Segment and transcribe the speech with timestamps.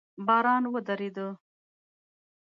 [0.27, 1.27] باران ودرېده